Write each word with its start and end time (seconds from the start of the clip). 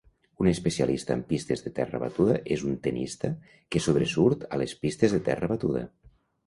Un 0.43 0.47
especialista 0.53 1.11
en 1.17 1.21
pistes 1.31 1.61
de 1.65 1.71
terra 1.79 2.01
batuda 2.05 2.39
és 2.57 2.65
un 2.71 2.81
tennista 2.89 3.33
que 3.75 3.83
sobresurt 3.89 4.51
a 4.53 4.65
les 4.65 4.77
pistes 4.85 5.19
de 5.19 5.23
terra 5.31 5.55
batuda. 5.57 5.89